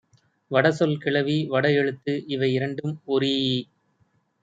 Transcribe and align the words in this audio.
வடசொல் 0.51 0.95
கிளவி, 0.97 1.37
வடஎழுத்து 1.49 2.15
இவையிரண்டும் 2.27 2.95
ஒரீஇ 3.07 3.55